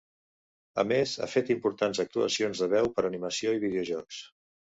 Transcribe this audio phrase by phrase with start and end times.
[0.83, 4.23] A més, ha fet importants actuacions de veu per a animació i videojocs.